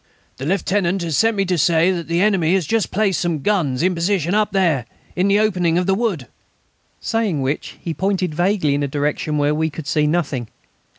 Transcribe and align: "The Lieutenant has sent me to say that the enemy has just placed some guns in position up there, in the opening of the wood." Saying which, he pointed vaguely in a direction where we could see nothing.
"The 0.37 0.47
Lieutenant 0.47 1.03
has 1.03 1.15
sent 1.15 1.37
me 1.37 1.45
to 1.45 1.59
say 1.59 1.91
that 1.91 2.07
the 2.07 2.21
enemy 2.23 2.55
has 2.55 2.65
just 2.65 2.89
placed 2.89 3.21
some 3.21 3.43
guns 3.43 3.83
in 3.83 3.93
position 3.93 4.33
up 4.33 4.51
there, 4.51 4.87
in 5.15 5.27
the 5.27 5.37
opening 5.37 5.77
of 5.77 5.85
the 5.85 5.93
wood." 5.93 6.25
Saying 6.99 7.43
which, 7.43 7.77
he 7.79 7.93
pointed 7.93 8.33
vaguely 8.33 8.73
in 8.73 8.81
a 8.81 8.87
direction 8.87 9.37
where 9.37 9.53
we 9.53 9.69
could 9.69 9.85
see 9.85 10.07
nothing. 10.07 10.47